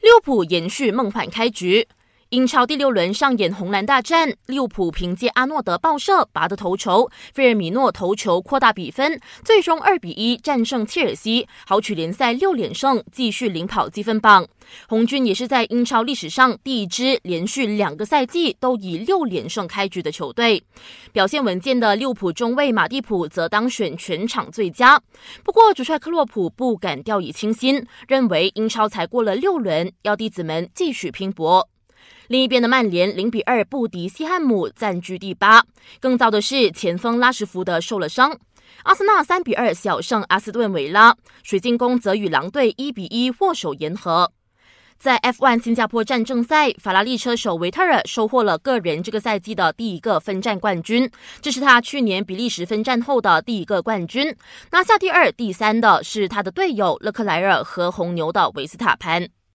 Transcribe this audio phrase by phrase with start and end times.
[0.00, 1.86] 六普延续梦幻开局。
[2.30, 14.46] 英超第六轮上演红蓝大战，利物浦凭借阿诺德爆射拔得头筹，费尔米诺头球扩大比分，最终二比一战胜切尔西，豪取联赛六连胜，继续领跑积分榜。
[14.88, 20.62] 红军也是在英超历史上第一支连续两个赛季都以六连胜开局的球队。
[21.12, 25.02] 表现稳健的利物浦中卫马蒂普则当选全场最佳。
[25.42, 31.68] 不过主帅克洛普不敢掉以轻心，认为英超才过了六轮，要弟子们继续拼搏。
[32.28, 35.64] 另一边的曼联零比二不敌西汉姆，暂居第八。
[36.00, 38.38] 更糟的是，前锋拉什福德受了伤。
[38.84, 44.32] 阿森纳三比二小胜阿斯顿维拉，水晶宫则与狼队一比一握手言和。
[44.96, 54.36] 在 F1 新加坡站正赛，法拉利车手维特尔收获了个人这个赛季的第一个分站冠军，这是他去年比利时分站后的第一个冠军。
[54.70, 59.26] 拿下第二、第三的是他的队友勒克莱尔和红牛的维斯塔潘。